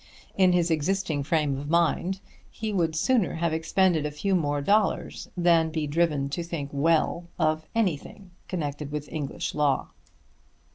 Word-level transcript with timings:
In 0.35 0.51
his 0.53 0.71
existing 0.71 1.21
frame 1.21 1.59
of 1.59 1.69
mind 1.69 2.21
he 2.49 2.73
would 2.73 2.95
sooner 2.95 3.35
have 3.35 3.53
expended 3.53 4.03
a 4.03 4.09
few 4.09 4.33
more 4.33 4.59
dollars 4.59 5.27
than 5.37 5.69
be 5.69 5.85
driven 5.85 6.27
to 6.29 6.41
think 6.41 6.71
well 6.73 7.27
of 7.37 7.67
anything 7.75 8.31
connected 8.47 8.91
with 8.91 9.07
English 9.13 9.53
law. 9.53 9.89